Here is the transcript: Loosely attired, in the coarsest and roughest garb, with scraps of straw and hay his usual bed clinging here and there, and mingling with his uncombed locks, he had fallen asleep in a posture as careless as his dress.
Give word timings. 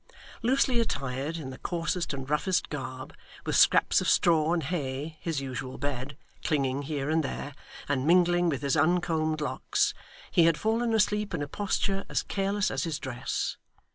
Loosely 0.41 0.79
attired, 0.79 1.37
in 1.37 1.51
the 1.51 1.59
coarsest 1.59 2.11
and 2.11 2.27
roughest 2.27 2.69
garb, 2.71 3.13
with 3.45 3.55
scraps 3.55 4.01
of 4.01 4.09
straw 4.09 4.51
and 4.51 4.63
hay 4.63 5.19
his 5.21 5.41
usual 5.41 5.77
bed 5.77 6.17
clinging 6.43 6.81
here 6.81 7.07
and 7.11 7.23
there, 7.23 7.53
and 7.87 8.07
mingling 8.07 8.49
with 8.49 8.63
his 8.63 8.75
uncombed 8.75 9.41
locks, 9.41 9.93
he 10.31 10.45
had 10.45 10.57
fallen 10.57 10.95
asleep 10.95 11.35
in 11.35 11.43
a 11.43 11.47
posture 11.47 12.03
as 12.09 12.23
careless 12.23 12.71
as 12.71 12.83
his 12.83 12.97
dress. 12.97 13.57